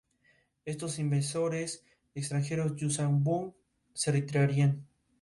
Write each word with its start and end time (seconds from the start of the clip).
Estos 0.71 0.97
invasores 1.03 1.69
extranjeros, 2.15 2.75
yuuzhan 2.75 3.23
vong, 3.23 3.53
se 3.93 4.11
retirarían. 4.11 4.79